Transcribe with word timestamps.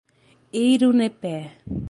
Eirunepé 0.61 1.35